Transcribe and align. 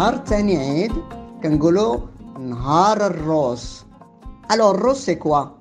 نهار 0.00 0.16
تاني 0.16 0.56
عيد 0.58 0.92
كنقولوا 1.42 1.96
نهار 2.40 3.06
الروس 3.06 3.86
Alors, 4.48 4.76
rose, 4.80 5.00
c'est 5.00 5.18
quoi 5.18 5.58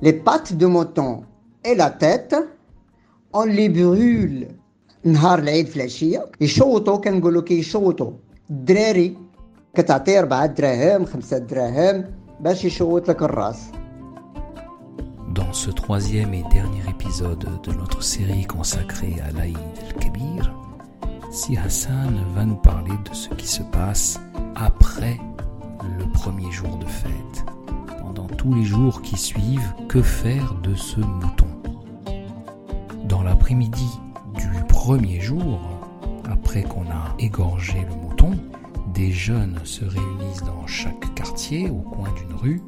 Les 0.00 0.14
pattes 0.14 0.54
de 0.54 0.66
mouton 0.66 1.24
et 1.62 1.74
la 1.74 1.90
tête, 1.90 2.34
on 3.34 3.44
les 3.44 3.68
brûle. 3.68 4.46
نهار 5.04 5.38
العيد 5.38 5.66
في 5.66 5.76
العشية 5.76 6.26
يشوطوا 6.40 6.96
كنقولوا 6.96 7.42
كيشوطوا 7.42 8.10
الدراري 8.50 9.16
كتعطي 9.74 10.18
أربعة 10.18 10.46
دراهم 10.46 11.04
خمسة 11.04 11.38
دراهم 11.38 12.04
باش 12.40 12.64
يشوط 12.64 13.08
لك 13.08 13.22
الراس 13.22 13.58
Dans 15.34 15.52
ce 15.54 15.70
troisième 15.70 16.34
et 16.34 16.44
dernier 16.52 16.84
épisode 16.90 17.46
de 17.66 17.72
notre 17.72 18.02
série 18.02 18.44
consacrée 18.44 19.16
à 19.26 19.32
l'Aïd 19.32 19.56
el-Kébir, 19.88 20.54
si 21.29 21.57
Hassan 21.57 22.25
va 22.33 22.45
nous 22.45 22.55
parler 22.55 22.93
de 23.09 23.13
ce 23.13 23.29
qui 23.29 23.47
se 23.47 23.61
passe 23.61 24.19
après 24.55 25.19
le 25.97 26.05
premier 26.11 26.51
jour 26.51 26.77
de 26.77 26.85
fête. 26.85 27.45
Pendant 28.01 28.27
tous 28.27 28.53
les 28.53 28.63
jours 28.63 29.01
qui 29.01 29.17
suivent, 29.17 29.73
que 29.87 30.01
faire 30.01 30.55
de 30.63 30.73
ce 30.75 30.99
mouton? 30.99 31.47
Dans 33.05 33.23
l'après-midi 33.23 33.89
du 34.35 34.63
premier 34.67 35.19
jour, 35.19 35.59
après 36.29 36.63
qu'on 36.63 36.89
a 36.89 37.15
égorgé 37.19 37.85
le 37.87 37.95
mouton, 37.95 38.31
des 38.93 39.11
jeunes 39.11 39.59
se 39.63 39.85
réunissent 39.85 40.43
dans 40.43 40.65
chaque 40.65 41.13
quartier 41.13 41.69
au 41.69 41.81
coin 41.81 42.09
d'une 42.13 42.35
rue 42.35 42.61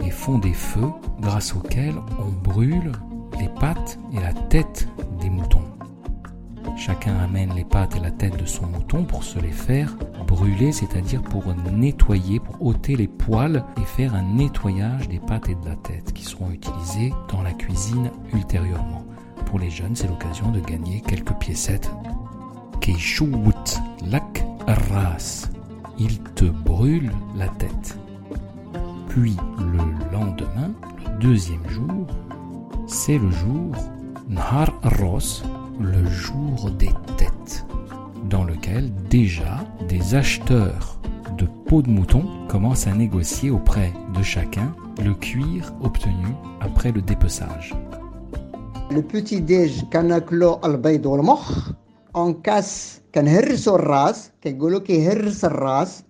et 0.00 0.10
font 0.10 0.38
des 0.38 0.52
feux 0.52 0.90
grâce 1.20 1.54
auxquels 1.54 1.96
on 2.20 2.30
brûle 2.30 2.92
les 3.40 3.48
pattes 3.48 3.98
et 4.12 4.20
la 4.20 4.32
tête 4.32 4.88
des 5.20 5.30
moutons. 5.30 5.65
Chacun 6.76 7.16
amène 7.18 7.54
les 7.54 7.64
pattes 7.64 7.96
et 7.96 8.00
la 8.00 8.10
tête 8.10 8.38
de 8.38 8.44
son 8.44 8.66
mouton 8.66 9.04
pour 9.04 9.24
se 9.24 9.38
les 9.38 9.50
faire 9.50 9.96
brûler, 10.26 10.72
c'est-à-dire 10.72 11.22
pour 11.22 11.44
nettoyer, 11.72 12.38
pour 12.38 12.66
ôter 12.66 12.96
les 12.96 13.08
poils 13.08 13.64
et 13.80 13.84
faire 13.84 14.14
un 14.14 14.22
nettoyage 14.22 15.08
des 15.08 15.18
pattes 15.18 15.48
et 15.48 15.54
de 15.54 15.64
la 15.64 15.76
tête 15.76 16.12
qui 16.12 16.24
seront 16.24 16.50
utilisés 16.50 17.12
dans 17.32 17.42
la 17.42 17.52
cuisine 17.52 18.10
ultérieurement. 18.34 19.04
Pour 19.46 19.58
les 19.58 19.70
jeunes, 19.70 19.96
c'est 19.96 20.08
l'occasion 20.08 20.50
de 20.50 20.60
gagner 20.60 21.00
quelques 21.00 21.34
piécettes. 21.34 21.90
Keishouut 22.80 23.80
lak 24.10 24.44
ras. 24.66 25.48
Il 25.98 26.20
te 26.20 26.44
brûle 26.44 27.10
la 27.36 27.48
tête. 27.48 27.98
Puis 29.08 29.36
le 29.58 30.12
lendemain, 30.12 30.72
le 31.04 31.18
deuxième 31.20 31.66
jour, 31.68 32.06
c'est 32.86 33.18
le 33.18 33.30
jour 33.30 33.72
Nhar 34.28 34.70
Ros, 34.82 35.42
le 35.79 36.05
jour 36.05 36.71
des 36.71 36.93
têtes, 37.17 37.65
dans 38.29 38.43
lequel 38.43 38.91
déjà 39.09 39.59
des 39.87 40.15
acheteurs 40.15 40.99
de 41.37 41.47
peau 41.65 41.81
de 41.81 41.89
mouton 41.89 42.23
commencent 42.47 42.87
à 42.87 42.93
négocier 42.93 43.49
auprès 43.49 43.91
de 44.15 44.23
chacun 44.23 44.73
le 45.03 45.13
cuir 45.13 45.73
obtenu 45.81 46.27
après 46.59 46.91
le 46.91 47.01
dépeçage. 47.01 47.73
Le 48.91 49.01
petit 49.01 49.41
déj 49.41 49.85
كناكلو 49.93 50.59
البيض 50.65 51.05
والمخ 51.05 51.71
اون 52.15 52.33
كاس 52.33 53.01
كنهرسو 53.15 53.75
الراس 53.75 54.31
كيقولوا 54.41 54.79
كيهرس 54.79 55.45
الراس 55.45 56.03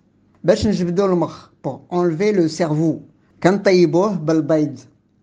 باش 0.44 0.68
نجبدو 0.68 1.06
المخ 1.06 1.50
pour 1.64 1.82
enlever 1.92 2.32
le 2.32 2.48
cerveau 2.48 3.00
كنطيبوه 3.44 4.16
بالبيض 4.16 4.80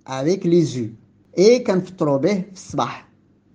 avec 0.07 0.45
les 0.45 0.77
œufs 0.77 0.91
et 1.39 1.63
كنفطرو 1.67 2.19
به 2.19 2.35
في 2.35 2.53
الصباح 2.53 3.09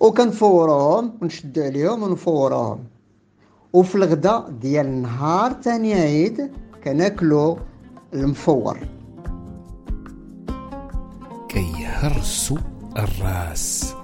وكنفوروهم 0.00 1.12
ونشدو 1.22 1.62
عليهم 1.62 2.02
ونفوروهم 2.02 2.84
وفي 3.72 3.94
الغدا 3.94 4.44
ديال 4.60 5.02
نهار 5.02 5.52
تاني 5.52 5.94
عيد 5.94 6.50
كناكلو 6.84 7.58
المفور 8.14 8.78
Keiharsu 11.56 12.56
ras. 12.94 13.96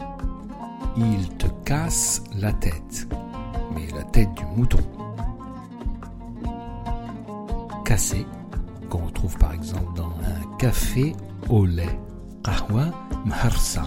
Il 0.96 1.28
te 1.36 1.48
casse 1.66 2.22
la 2.40 2.52
tête, 2.52 3.06
mais 3.74 3.86
la 3.94 4.04
tête 4.04 4.32
du 4.32 4.44
mouton. 4.56 4.78
Cassé, 7.84 8.26
qu'on 8.88 9.04
retrouve 9.06 9.36
par 9.36 9.52
exemple 9.52 9.92
dans 9.96 10.12
un 10.32 10.56
café 10.56 11.14
au 11.50 11.66
lait. 11.66 11.98
Qahwa 12.42 12.86
mharsa, 13.26 13.82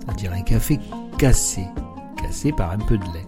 c'est-à-dire 0.00 0.32
un 0.32 0.42
café 0.42 0.78
cassé, 1.19 1.65
cassé 2.15 2.53
par 2.53 2.71
un 2.71 2.77
peu 2.77 2.97
de 2.97 3.03
lait. 3.03 3.25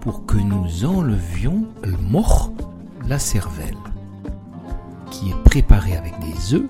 pour 0.00 0.26
que 0.26 0.36
nous 0.36 0.84
enlevions 0.84 1.64
le 1.84 1.96
moch, 1.96 2.50
la 3.06 3.20
cervelle, 3.20 3.76
qui 5.12 5.30
est 5.30 5.44
préparée 5.44 5.96
avec 5.96 6.18
des 6.18 6.54
œufs. 6.54 6.68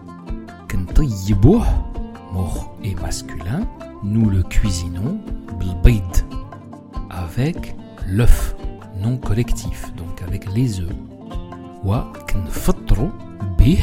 Mort 2.33 2.75
et 2.83 2.95
masculin, 2.97 3.67
nous 4.03 4.29
le 4.29 4.43
cuisinons 4.43 5.19
avec 7.11 7.75
l'œuf 8.07 8.55
non 9.01 9.17
collectif, 9.17 9.93
donc 9.97 10.21
avec 10.23 10.53
les 10.53 10.81
œufs. 10.81 10.93
Wa 11.85 12.13
bih 13.57 13.83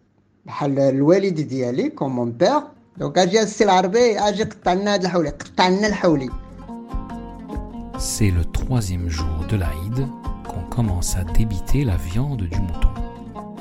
بحال 0.46 0.78
الوالد 0.78 1.40
ديالي 1.40 1.88
كوم 1.88 2.16
مون 2.16 2.32
بير 2.32 2.60
دونك 2.96 3.18
اجي 3.18 3.42
السي 3.42 3.64
العربي 3.64 4.18
اجي 4.18 4.44
قطع 4.44 4.72
لنا 4.72 4.94
هاد 4.94 5.04
الحولي 5.04 5.28
قطع 5.28 5.68
لنا 5.68 5.86
الحولي 5.86 6.30
C'est 7.98 8.30
le 8.30 8.44
troisième 8.44 9.08
jour 9.08 9.46
de 9.48 9.56
l'Aïd 9.56 10.06
qu'on 10.46 10.62
commence 10.68 11.16
à 11.16 11.24
débiter 11.24 11.82
la 11.82 11.96
viande 11.96 12.42
du 12.42 12.60
mouton. 12.60 12.90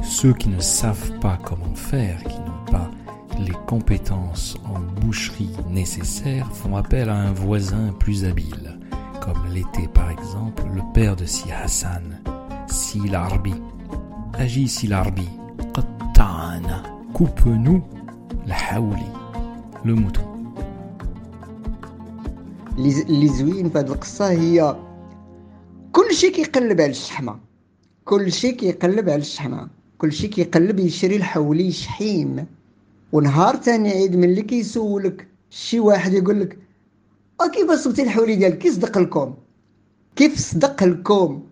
Ceux 0.04 0.34
qui 0.34 0.50
ne 0.50 0.60
savent 0.60 1.18
pas 1.20 1.38
comment 1.42 1.74
faire, 1.74 2.22
qui 2.24 2.38
n'ont 2.40 2.66
pas 2.72 2.92
les 3.40 3.58
compétences 3.66 4.58
en 4.66 4.80
boucherie 5.00 5.56
nécessaires, 5.70 6.52
font 6.52 6.76
appel 6.76 7.10
à 7.10 7.16
un 7.16 7.32
voisin 7.32 7.94
plus 7.98 8.26
habile, 8.26 8.78
comme 9.22 9.48
l'était 9.54 9.88
par 9.88 10.12
exemple 10.12 10.64
le 10.74 10.82
père 10.94 11.16
de 11.16 11.26
Si 11.26 11.50
Hassan, 11.52 12.22
Si 12.68 13.00
Larbi. 13.08 13.56
Agis 14.34 14.68
Si 14.68 14.88
Larbi, 14.88 15.30
qatta'ana, 16.21 16.83
coupe-nous 17.15 17.83
la 18.47 18.55
haouli, 18.55 19.11
le. 19.85 19.95
اللي 22.79 23.29
زوين 23.29 23.71
في 23.71 23.79
هذه 23.79 23.87
القصة 23.87 24.31
هي 24.31 24.77
كل 25.93 26.15
شيء 26.15 26.33
كيقلب 26.33 26.81
على 26.81 26.91
الشحمه 26.91 27.39
كل 28.05 28.33
شيء 28.33 28.55
كيقلب 28.57 29.09
على 29.09 29.21
الشحمه 29.21 29.69
كل 29.99 30.13
شيء 30.13 30.31
كيقلب 30.31 30.79
يشري 30.81 31.17
الحولي 31.17 31.73
شحيم 31.73 32.47
ونهار 33.13 33.55
تاني 33.57 33.91
عيد 33.91 34.17
ملي 34.17 34.43
كيسولك 34.43 35.27
شي 35.51 35.81
واحد 35.81 36.13
يقول 36.13 36.41
لك 36.41 36.59
كيف 37.55 37.73
صبتي 37.73 38.03
الحولي 38.03 38.37
ديالك 38.37 38.59
كي 38.59 38.71
صدق 38.71 38.99
لكم 38.99 39.35
كيف 40.17 40.39
صدق 40.39 40.85
لكم 40.85 41.43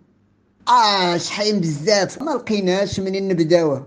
آه 0.69 1.17
شحيم 1.17 1.61
بزاف 1.61 2.23
ما 2.23 2.31
لقيناش 2.31 3.01
منين 3.01 3.29
نبداوه 3.29 3.87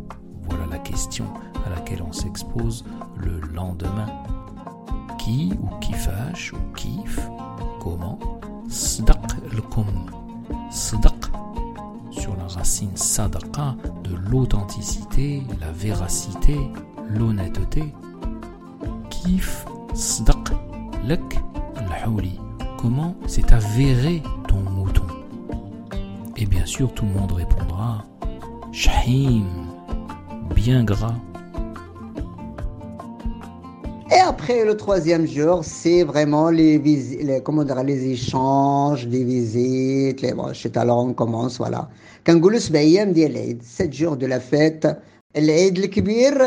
question 0.91 1.25
à 1.65 1.69
laquelle 1.69 2.03
on 2.05 2.11
s'expose 2.11 2.83
le 3.17 3.39
lendemain. 3.53 4.07
Qui 5.17 5.53
ou 5.61 5.67
kifash 5.79 6.53
ou 6.53 6.73
kif, 6.75 7.19
comment 7.79 8.19
Sdaq 8.67 9.35
l'kum. 9.53 9.85
sdak 10.69 11.31
sur 12.09 12.35
la 12.35 12.47
racine 12.47 12.95
sadaqa, 12.95 13.75
de 14.03 14.15
l'authenticité, 14.29 15.43
la 15.61 15.71
véracité, 15.71 16.57
l'honnêteté. 17.07 17.93
Kif, 19.09 19.65
sdak 19.93 20.51
lek, 21.05 21.39
l'houli. 22.05 22.39
Comment 22.77 23.15
s'est 23.27 23.53
avéré 23.53 24.23
ton 24.47 24.59
mouton? 24.69 25.07
Et 26.35 26.45
bien 26.45 26.65
sûr, 26.65 26.93
tout 26.93 27.05
le 27.05 27.11
monde 27.11 27.31
répondra 27.31 28.03
Shahim 28.71 29.70
bien 30.54 30.84
gras. 30.84 31.14
Et 34.10 34.20
après 34.20 34.64
le 34.64 34.76
troisième 34.76 35.26
jour, 35.26 35.64
c'est 35.64 36.02
vraiment 36.04 36.48
les, 36.50 36.78
les, 36.78 37.40
comment 37.42 37.64
dire, 37.64 37.82
les 37.82 38.00
échanges, 38.16 39.06
les 39.06 39.24
visites, 39.24 40.22
les 40.22 40.32
brochettes. 40.32 40.76
Alors 40.76 40.98
on 40.98 41.12
commence, 41.12 41.58
voilà. 41.58 41.88
كنقولوا 42.26 42.58
سبع 42.58 42.78
ايام 42.78 43.12
ديال 43.12 43.30
العيد 43.30 43.62
7 43.62 43.92
jours 43.92 44.16
de 44.16 44.26
la 44.26 44.40
fête 44.40 44.96
العيد 45.36 45.78
الكبير 45.78 46.38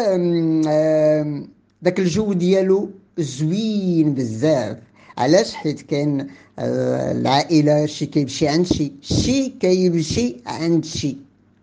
داك 1.82 2.00
الجو 2.00 2.34
ديالو 2.34 2.90
زوين 3.18 4.14
بزاف 4.14 4.78
علاش 5.18 5.54
حيت 5.54 5.82
كاين 5.82 6.28
العائله 6.60 7.86
شي 7.86 8.06
كيمشي 8.06 8.48
عند 8.48 8.66
شي 8.66 8.92
شي 9.02 9.50
كيمشي 9.50 10.36
عند 10.46 10.86
شي 10.86 11.18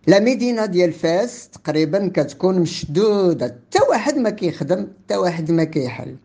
لا 0.07 0.21
مدينه 0.21 0.67
ديال 0.67 0.93
فاس 0.93 1.49
تقريبا 1.49 2.11
كتكون 2.15 2.59
مشدوده 2.59 3.47
حتى 3.47 3.79
واحد 3.89 4.17
ما 4.17 4.31
كيخدم 4.31 4.87
حتى 5.05 5.17
واحد 5.17 5.51
ما 5.51 5.65
كيحل 5.65 6.17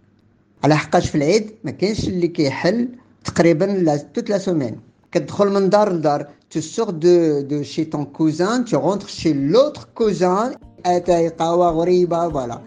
على 0.63 0.77
حقاش 0.77 1.09
في 1.09 1.15
العيد 1.15 1.51
ما 1.63 1.71
كاينش 1.71 2.07
اللي 2.07 2.27
كيحل 2.27 2.89
تقريبا 3.23 3.65
لا 3.65 3.97
توت 3.97 4.29
لا 4.29 4.37
سومين 4.37 4.79
كتدخل 5.11 5.49
من 5.49 5.69
دار 5.69 5.93
لدار 5.93 6.27
tu 6.51 6.61
sors 6.61 6.91
de, 6.91 7.43
de 7.43 7.63
chez 7.63 7.87
ton 7.87 8.03
cousin, 8.03 8.63
tu 8.63 8.75
rentres 8.75 9.07
chez 9.07 9.33
l'autre 9.33 9.93
cousin, 9.93 10.51
voilà. 10.83 12.61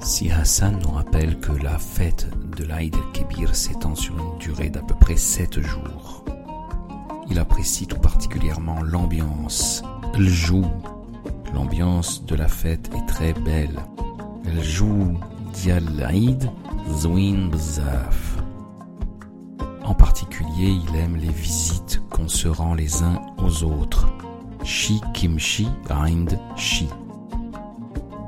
Si 0.00 0.30
Hassan 0.30 0.78
nous 0.82 0.92
rappelle 0.92 1.38
que 1.40 1.52
la 1.62 1.78
fête 1.78 2.26
de 2.56 2.64
l'Aïd 2.64 2.94
el-Kébir 2.94 3.54
s'étend 3.54 3.94
sur 3.94 4.16
une 4.16 4.38
durée 4.38 4.70
d'à 4.70 4.80
peu 4.80 4.94
près 4.98 5.16
7 5.16 5.60
jours, 5.60 6.24
il 7.31 7.39
apprécie 7.39 7.87
tout 7.87 7.97
particulièrement 7.97 8.81
l'ambiance, 8.83 9.83
le 10.17 10.27
joue. 10.27 10.65
L'ambiance 11.53 12.25
de 12.25 12.35
la 12.35 12.49
fête 12.49 12.91
est 12.93 13.05
très 13.07 13.31
belle. 13.31 13.79
Le 14.43 14.61
joue 14.61 15.17
bzaf. 17.49 18.37
En 19.85 19.93
particulier, 19.93 20.75
il 20.89 20.95
aime 20.97 21.15
les 21.15 21.29
visites 21.29 22.01
qu'on 22.09 22.27
se 22.27 22.49
rend 22.49 22.73
les 22.73 23.01
uns 23.01 23.21
aux 23.37 23.63
autres. 23.63 24.07
Shi 24.65 24.99
kimchi 25.13 25.69
rind 25.89 26.37
shi. 26.57 26.89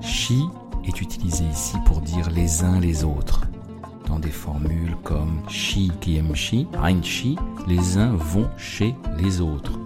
Shi 0.02 0.46
est 0.86 1.02
utilisé 1.02 1.44
ici 1.52 1.76
pour 1.86 2.00
dire 2.00 2.30
les 2.30 2.64
uns 2.64 2.80
les 2.80 3.04
autres 3.04 3.48
Dans 4.07 4.19
des 4.19 4.31
formules 4.31 4.97
comme 5.05 5.43
shi 5.49 5.91
kimchi 6.01 6.67
rind 6.75 7.05
shi, 7.05 7.37
les 7.67 7.99
uns 7.99 8.15
vont 8.15 8.49
chez 8.57 8.95
les 9.19 9.41
autres. 9.41 9.79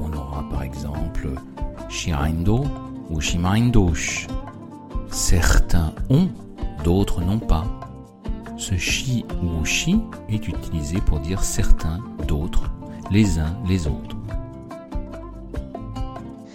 On 0.00 0.12
aura 0.12 0.42
par 0.50 0.62
exemple 0.62 1.28
shirindo 1.88 2.64
ou 3.08 3.20
shimarindosh. 3.20 4.26
Certains 5.10 5.92
ont, 6.08 6.28
d'autres 6.84 7.20
n'ont 7.20 7.38
pas. 7.38 7.64
Ce 8.56 8.74
chi 8.76 9.24
ou 9.42 9.64
chi 9.64 10.00
est 10.28 10.46
utilisé 10.48 10.98
pour 11.00 11.18
dire 11.20 11.42
certains, 11.42 11.98
d'autres, 12.28 12.70
les 13.10 13.38
uns, 13.38 13.54
les 13.66 13.86
autres. 13.86 14.16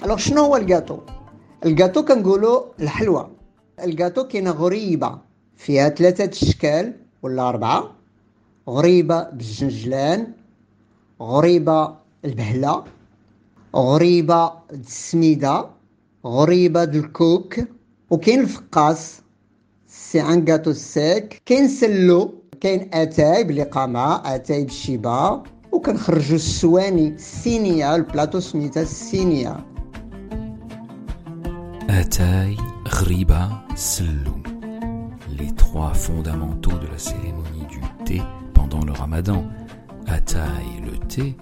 Alors 0.02 0.19
شنو 0.19 0.42
هو 0.42 0.56
الجاتو 0.56 1.00
الجاتو 1.66 2.06
كنقولوا 2.06 2.62
الحلوى 2.80 3.30
الجاتو 3.84 4.28
كاينه 4.28 4.52
غريبه 4.52 5.18
فيها 5.61 5.89
ثلاثة 5.89 6.25
الشكال 6.25 6.95
ولا 7.23 7.49
أربعة. 7.49 7.97
غريبة 8.69 9.23
بالجنجلان 9.31 10.33
غريبة 11.23 11.95
البهلة 12.25 12.85
غريبة 13.77 14.53
السميدة 14.73 15.67
غريبة 16.27 16.83
الكوك 16.85 17.61
وكاين 18.11 18.41
الفقاس 18.41 19.23
سي 19.87 20.23
ان 20.23 20.45
كاتو 20.45 20.73
سيك 20.73 21.43
كاين 21.47 21.69
سلو 21.69 22.35
كاين 22.61 22.91
آتاي 22.95 23.45
بالقمع 23.45 24.23
آتاي 24.34 24.65
بالشيبة 24.65 25.43
وكنخرجوا 25.73 26.37
السواني 26.37 27.08
السينية 27.08 27.94
البلاطو 27.96 28.41
سميتها 28.41 28.82
السينية. 28.82 29.67
آتاي 31.91 32.56
غريبة 32.89 33.49
سلو. 33.75 34.50
Les 35.41 35.53
trois 35.53 35.94
fondamentaux 35.94 36.79
de 36.79 36.87
la 36.87 36.99
cérémonie 36.99 37.67
du 37.70 37.81
thé 38.05 38.23
pendant 38.53 38.85
le 38.85 38.93
ramadan. 38.93 39.44
Ataï, 40.06 40.81
le 40.85 40.99
thé. 41.06 41.37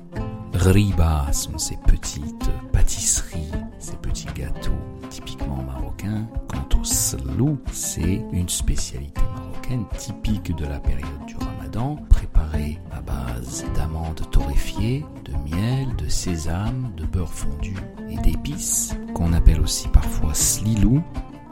Riba 0.54 1.32
sont 1.32 1.58
ces 1.58 1.76
petites 1.86 2.50
pâtisseries, 2.72 3.50
ces 3.78 3.96
petits 3.96 4.28
gâteaux 4.34 4.70
typiquement 5.10 5.62
marocains. 5.62 6.26
Quant 6.48 6.80
au 6.80 6.84
slou, 6.84 7.58
c'est 7.72 8.22
une 8.32 8.48
spécialité 8.48 9.20
marocaine 9.36 9.84
typique 9.96 10.54
de 10.54 10.66
la 10.66 10.78
période 10.78 11.26
du 11.26 11.36
ramadan, 11.36 11.96
préparée 12.08 12.78
à 12.92 13.00
base 13.00 13.64
d'amandes 13.74 14.22
torréfiées, 14.30 15.04
de 15.24 15.32
miel, 15.50 15.94
de 15.96 16.08
sésame, 16.08 16.92
de 16.96 17.04
beurre 17.04 17.32
fondu 17.32 17.74
et 18.08 18.16
d'épices, 18.16 18.96
qu'on 19.14 19.32
appelle 19.32 19.60
aussi 19.60 19.88
parfois 19.88 20.34
slilou, 20.34 21.02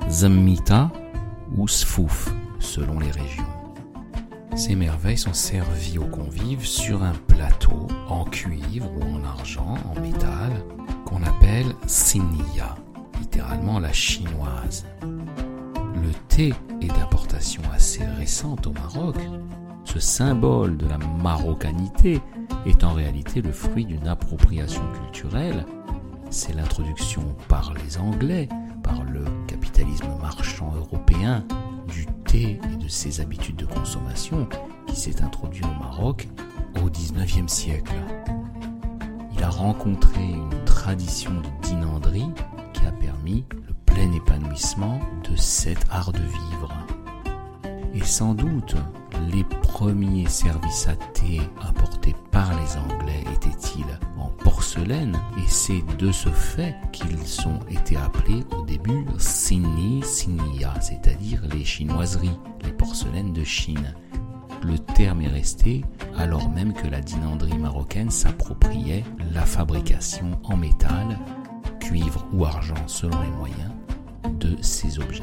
zammita 0.08 0.90
ou 1.56 1.68
sfouf, 1.68 2.32
selon 2.58 2.98
les 2.98 3.10
régions. 3.10 3.44
Ces 4.56 4.74
merveilles 4.74 5.18
sont 5.18 5.34
servies 5.34 5.98
aux 5.98 6.06
convives 6.06 6.64
sur 6.64 7.02
un 7.02 7.12
plateau 7.12 7.88
en 8.08 8.24
cuivre 8.24 8.90
ou 8.96 9.02
en 9.02 9.22
argent, 9.22 9.74
en 9.94 10.00
métal, 10.00 10.50
qu'on 11.04 11.22
appelle 11.22 11.66
siniya, 11.86 12.74
littéralement 13.20 13.78
la 13.78 13.92
chinoise. 13.92 14.86
Le 15.02 16.10
thé 16.28 16.54
est 16.80 16.88
d'importation 16.88 17.62
assez 17.74 18.04
récente 18.04 18.66
au 18.66 18.72
Maroc. 18.72 19.16
Ce 19.84 20.00
symbole 20.00 20.78
de 20.78 20.86
la 20.86 20.98
marocanité 20.98 22.20
est 22.64 22.82
en 22.82 22.94
réalité 22.94 23.42
le 23.42 23.52
fruit 23.52 23.84
d'une 23.84 24.08
appropriation 24.08 24.82
culturelle. 25.02 25.66
C'est 26.30 26.54
l'introduction 26.54 27.22
par 27.48 27.74
les 27.74 27.98
Anglais, 27.98 28.48
le 29.10 29.24
capitalisme 29.46 30.08
marchand 30.20 30.72
européen, 30.74 31.44
du 31.88 32.06
thé 32.24 32.60
et 32.72 32.76
de 32.76 32.88
ses 32.88 33.20
habitudes 33.20 33.56
de 33.56 33.66
consommation 33.66 34.48
qui 34.86 34.96
s'est 34.96 35.22
introduit 35.22 35.64
au 35.64 35.82
Maroc 35.82 36.28
au 36.82 36.90
XIXe 36.90 37.52
siècle. 37.52 37.94
Il 39.32 39.42
a 39.42 39.50
rencontré 39.50 40.22
une 40.22 40.64
tradition 40.64 41.32
de 41.32 41.66
dinanderie 41.66 42.30
qui 42.72 42.86
a 42.86 42.92
permis 42.92 43.44
le 43.50 43.74
plein 43.86 44.12
épanouissement 44.12 45.00
de 45.30 45.36
cet 45.36 45.78
art 45.90 46.12
de 46.12 46.18
vivre. 46.18 46.72
et 47.94 48.04
sans 48.04 48.34
doute 48.34 48.76
les 49.32 49.44
premiers 49.44 50.28
services 50.28 50.88
à 50.88 50.96
thé 51.12 51.40
importés 51.62 52.14
par 52.30 52.50
les 52.60 52.76
Anglais 52.76 53.24
étaient-ils 53.32 53.98
en 54.18 54.28
porcelaine? 54.28 55.18
Et 55.38 55.48
c'est 55.48 55.82
de 55.98 56.12
ce 56.12 56.28
fait 56.28 56.74
qu'ils 56.92 57.46
ont 57.46 57.60
été 57.70 57.96
appelés 57.96 58.44
au 58.56 58.62
début 58.62 59.04
Sini 59.18 60.02
Sinia, 60.02 60.74
c'est-à-dire 60.80 61.42
les 61.52 61.64
chinoiseries, 61.64 62.38
les 62.64 62.72
porcelaines 62.72 63.32
de 63.32 63.44
Chine. 63.44 63.94
Le 64.62 64.78
terme 64.78 65.20
est 65.20 65.28
resté 65.28 65.84
alors 66.16 66.48
même 66.48 66.72
que 66.72 66.86
la 66.86 67.00
dinanderie 67.00 67.58
marocaine 67.58 68.10
s'appropriait 68.10 69.04
la 69.32 69.44
fabrication 69.44 70.38
en 70.44 70.56
métal, 70.56 71.18
cuivre 71.80 72.26
ou 72.32 72.44
argent 72.44 72.74
selon 72.86 73.20
les 73.20 73.30
moyens, 73.30 73.72
de 74.40 74.56
ces 74.62 74.98
objets. 74.98 75.22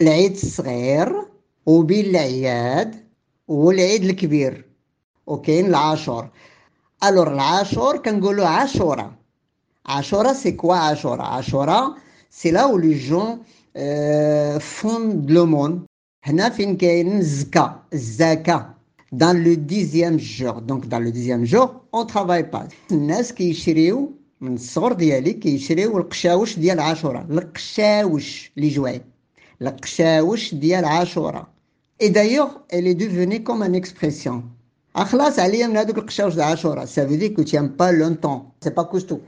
العيد 0.00 0.32
الصغير 0.32 1.12
وبين 1.66 2.04
العياد 2.04 2.94
والعيد 3.48 4.04
الكبير 4.04 4.64
وكاين 5.26 5.66
العاشور 5.66 6.28
الور 7.04 7.32
العاشور 7.32 7.96
كنقولوا 7.96 8.46
عاشوره 8.46 9.16
عاشوره 9.86 10.32
سي 10.32 10.52
كوا 10.52 10.74
عاشوره 10.74 11.22
عاشوره 11.22 11.96
سي 12.30 12.50
لا 12.50 12.66
où 12.66 12.78
les 12.78 12.94
gens 13.10 13.38
euh, 13.76 14.58
font 14.60 15.14
de 15.26 15.34
l'aumône 15.34 15.78
هنا 16.24 16.48
فين 16.48 16.76
كاين 16.76 17.18
الزكاة 17.18 17.82
الزكاة 17.92 18.74
dans 19.14 19.36
le 19.46 19.56
dixième 19.56 20.18
jour 20.18 20.62
donc 20.62 20.88
dans 20.88 20.98
le 20.98 21.10
dixième 21.12 21.44
jour 21.44 21.74
on 21.92 22.04
travaille 22.06 22.50
pas 22.50 22.68
الناس 22.92 23.32
كيشريو 23.32 24.12
من 24.40 24.54
الصغر 24.54 24.92
ديالي 24.92 25.32
كيشريو 25.32 25.98
القشاوش 25.98 26.58
ديال 26.58 26.80
عاشوره 26.80 27.26
القشاوش 27.30 28.52
اللي 28.58 28.70
جواي 29.60 29.72
القشاوش 29.72 30.54
ديال 30.54 30.84
عاشوره 30.84 31.46
et 32.02 32.10
d'ailleurs 32.10 32.64
elle 32.70 32.86
est 32.86 32.94
devenue 32.94 33.42
comme 33.42 33.62
une 33.62 33.74
expression 33.74 34.42
اخلاص 34.96 35.38
عليا 35.38 35.66
من 35.66 35.76
هذوك 35.76 35.98
القشاوش 35.98 36.34
ديال 36.34 36.44
عاشوره 36.44 36.84
ça 36.84 37.04
veut 37.04 37.16
dire 37.16 37.34
que 37.34 37.42
tu 37.42 37.56
aimes 37.56 37.76
pas 37.76 37.92
longtemps 37.92 38.54
c'est 38.60 38.74
pas 38.74 38.84
costaud 38.84 39.20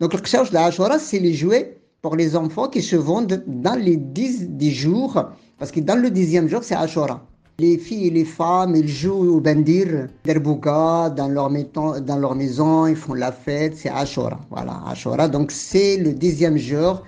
donc 0.00 0.14
القشاوش 0.14 0.50
ديال 0.50 0.62
عاشوره 0.62 0.98
c'est 0.98 1.18
les 1.18 1.34
jouets 1.34 1.78
pour 2.02 2.16
les 2.16 2.36
enfants 2.36 2.68
qui 2.68 2.82
se 2.82 2.96
vendent 2.96 3.42
dans 3.46 3.74
les 3.74 3.96
10, 3.96 4.48
10 4.50 4.70
jours 4.70 5.24
parce 5.58 5.70
que 5.72 5.80
dans 5.80 6.00
le 6.02 6.10
dixième 6.10 6.48
jour 6.48 6.62
c'est 6.64 6.76
Ashura 6.76 7.26
les 7.58 7.78
filles 7.78 8.08
et 8.08 8.10
les 8.10 8.26
femmes, 8.26 8.76
ils 8.76 8.86
jouent 8.86 9.36
au 9.36 9.40
bandir, 9.40 10.08
derbouka, 10.26 11.08
dans 11.08 11.28
leur, 11.28 11.48
maison, 11.48 11.98
dans 12.00 12.18
leur 12.18 12.34
maison, 12.34 12.86
ils 12.86 12.96
font 12.96 13.14
la 13.14 13.32
fête, 13.32 13.74
c'est 13.78 13.88
Ashura. 13.88 14.38
Voilà, 14.50 14.82
Ashura. 14.86 15.26
Donc 15.28 15.50
c'est 15.50 15.96
le 15.96 16.12
dixième 16.12 16.58
jour 16.58 17.02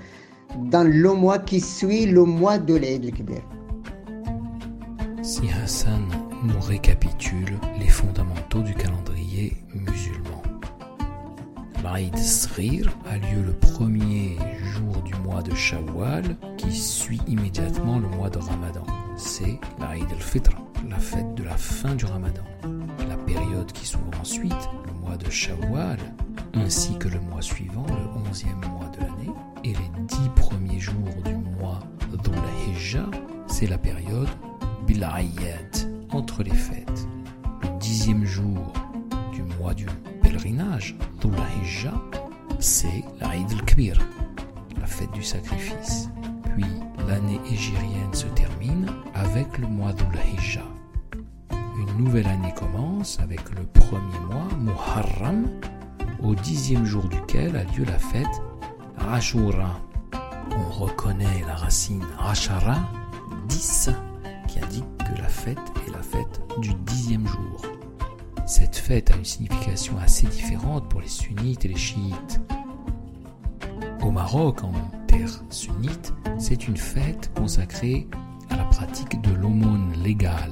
dans 0.58 0.88
le 0.88 1.14
mois 1.14 1.40
qui 1.40 1.60
suit 1.60 2.06
le 2.06 2.24
mois 2.24 2.58
de 2.58 2.76
l'Eid 2.76 3.06
al-Kibir. 3.06 3.42
Si 5.22 5.44
Hassan 5.64 6.06
nous 6.44 6.60
récapitule 6.60 7.58
les 7.80 7.88
fondamentaux 7.88 8.62
du 8.62 8.74
calendrier 8.74 9.56
musulman. 9.74 10.42
L'Aïd 11.84 12.18
Srir 12.18 12.90
a 13.06 13.18
lieu 13.18 13.42
le 13.46 13.54
premier 13.54 14.38
jour 14.62 15.02
du 15.04 15.14
mois 15.16 15.42
de 15.42 15.54
Shawwal 15.54 16.38
qui 16.58 16.72
suit 16.72 17.22
immédiatement 17.28 18.00
le 18.00 18.08
mois 18.08 18.30
de 18.30 18.40
Ramadan. 18.40 18.84
C'est 19.16 19.60
l'Aïd 19.80 20.10
al-Fitr, 20.12 20.52
la 20.90 21.00
fête 21.00 21.36
de 21.36 21.44
la 21.44 21.58
fin 21.58 21.96
du 21.96 22.06
Ramadan. 22.06 22.44
La 23.08 23.18
période 23.18 23.72
qui 23.72 23.86
s'ouvre 23.86 24.12
ensuite, 24.20 24.70
le 24.86 24.94
mois 24.94 25.18
de 25.18 25.30
Shawwal, 25.30 26.00
ainsi 26.54 26.98
que 26.98 27.08
le 27.08 27.20
mois 27.20 27.42
suivant, 27.42 27.86
le 27.88 28.30
onzième 28.30 28.62
mois 28.78 28.90
de 28.98 29.02
l'année, 29.02 29.34
et 29.64 29.70
les 29.70 30.06
dix 30.08 30.30
jours 30.84 31.24
du 31.24 31.36
mois 31.36 31.80
Hijjah, 32.68 33.10
c'est 33.48 33.68
la 33.68 33.78
période 33.78 34.28
Bil'ayyad, 34.86 35.74
entre 36.12 36.44
les 36.44 36.54
fêtes. 36.54 37.08
Le 37.62 37.80
dixième 37.80 38.26
jour 38.26 38.74
du 39.32 39.44
mois 39.44 39.74
du 39.74 39.86
pèlerinage, 40.22 40.98
Hijjah, 41.62 42.02
c'est 42.60 43.04
l'Aïd 43.22 43.50
al-Kbir, 43.50 43.98
la 44.78 44.86
fête 44.86 45.12
du 45.14 45.24
sacrifice. 45.24 46.10
Puis 46.54 46.66
l'année 47.08 47.40
égérienne 47.50 48.14
se 48.14 48.28
termine 48.28 48.88
avec 49.14 49.58
le 49.60 49.68
mois 49.68 49.94
Hijjah. 50.34 50.68
Une 51.52 52.04
nouvelle 52.04 52.28
année 52.28 52.54
commence 52.58 53.22
avec 53.22 53.50
le 53.52 53.64
premier 53.68 54.20
mois, 54.30 54.50
Muharram, 54.60 55.48
au 56.22 56.36
dixième 56.36 56.86
jour 56.86 57.08
duquel 57.08 57.56
a 57.56 57.64
lieu 57.64 57.86
la 57.86 58.00
fête 58.00 58.42
Ashura. 58.98 59.80
On 60.56 60.70
reconnaît 60.70 61.44
la 61.48 61.56
racine 61.56 62.04
Ashara, 62.20 62.78
10, 63.48 63.90
qui 64.48 64.60
indique 64.60 64.86
que 65.00 65.22
la 65.22 65.28
fête 65.28 65.58
est 65.88 65.92
la 65.92 66.02
fête 66.02 66.42
du 66.60 66.74
dixième 66.74 67.26
jour. 67.28 67.62
Cette 68.46 68.76
fête 68.76 69.12
a 69.12 69.16
une 69.16 69.26
signification 69.26 69.98
assez 69.98 70.28
différente 70.28 70.88
pour 70.90 71.02
les 71.02 71.08
sunnites 71.08 71.66
et 71.66 71.70
les 71.70 71.76
chiites. 71.76 72.40
Au 74.02 74.12
Maroc, 74.12 74.64
en 74.64 74.74
terre 75.08 75.44
sunnite, 75.50 76.14
c'est 76.38 76.68
une 76.68 76.78
fête 76.78 77.32
consacrée 77.36 78.08
à 78.50 78.58
la 78.58 78.66
pratique 78.66 79.22
de 79.22 79.34
l'aumône 79.34 79.94
légale, 80.04 80.52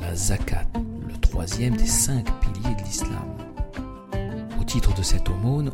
la 0.00 0.14
zakat, 0.14 0.66
le 1.08 1.16
troisième 1.18 1.76
des 1.76 1.86
cinq 1.86 2.26
piliers 2.40 2.76
de 2.76 2.82
l'islam. 2.82 3.36
Au 4.60 4.64
titre 4.64 4.94
de 4.94 5.02
cette 5.02 5.28
aumône, 5.28 5.72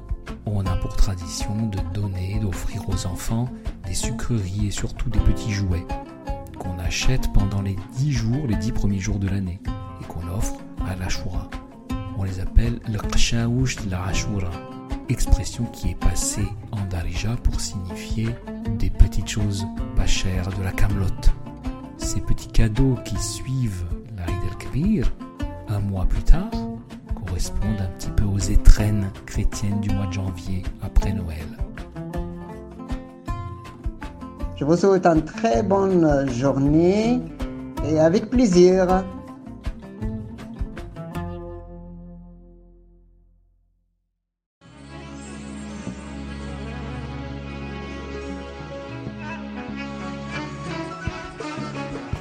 on 0.55 0.67
a 0.67 0.77
pour 0.77 0.97
tradition 0.97 1.67
de 1.67 1.79
donner, 1.93 2.39
d'offrir 2.41 2.89
aux 2.89 3.07
enfants 3.07 3.49
des 3.87 3.95
sucreries 3.95 4.67
et 4.67 4.71
surtout 4.71 5.11
des 5.11 5.21
petits 5.21 5.53
jouets 5.53 5.87
qu'on 6.59 6.79
achète 6.79 7.33
pendant 7.33 7.63
les 7.63 7.77
dix 7.97 8.13
jours, 8.13 8.47
les 8.47 8.57
dix 8.57 8.73
premiers 8.73 8.99
jours 8.99 9.19
de 9.19 9.29
l'année 9.29 9.61
et 10.01 10.05
qu'on 10.05 10.27
offre 10.29 10.57
à 10.87 10.97
l'Ashura. 10.97 11.49
On 12.17 12.25
les 12.25 12.41
appelle 12.41 12.81
le 12.89 12.99
la 13.89 14.05
Ashura, 14.05 14.51
expression 15.09 15.65
qui 15.67 15.91
est 15.91 15.99
passée 15.99 16.49
en 16.73 16.85
Darija 16.91 17.37
pour 17.37 17.61
signifier 17.61 18.29
des 18.79 18.91
petites 18.91 19.29
choses 19.29 19.67
pas 19.97 20.07
chères 20.07 20.49
de 20.59 20.63
la 20.63 20.73
camelote. 20.73 21.33
Ces 21.97 22.21
petits 22.21 22.49
cadeaux 22.49 22.97
qui 23.05 23.17
suivent 23.17 23.85
l'Aïd 24.17 24.39
el-Kabir, 24.51 25.13
un 25.69 25.81
mois 25.81 26.07
plus 26.07 26.23
tard, 26.23 26.51
correspondent 27.39 27.81
un 27.81 27.99
petit 27.99 28.11
peu 28.11 28.25
aux 28.25 28.39
étrennes 28.39 29.11
chrétiennes 29.25 29.81
du 29.81 29.91
mois 29.91 30.07
de 30.07 30.13
janvier 30.13 30.65
après 30.83 31.13
Noël. 31.13 31.47
Je 34.57 34.65
vous 34.65 34.77
souhaite 34.77 35.07
une 35.07 35.25
très 35.25 35.63
bonne 35.63 36.29
journée 36.33 37.21
et 37.89 38.01
avec 38.01 38.29
plaisir. 38.29 39.05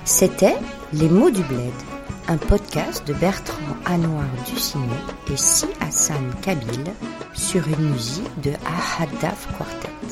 C'était 0.05 0.57
Les 0.93 1.09
mots 1.09 1.31
du 1.31 1.41
bled, 1.43 1.73
un 2.29 2.37
podcast 2.37 3.07
de 3.07 3.13
Bertrand 3.13 3.77
Anouar 3.85 4.25
Ducinet 4.45 4.83
et 5.31 5.37
Si 5.37 5.65
Hassan 5.79 6.33
Kabil 6.41 6.83
sur 7.33 7.65
une 7.67 7.91
musique 7.91 8.41
de 8.41 8.51
Ahadaf 8.65 9.47
Quartet. 9.57 10.06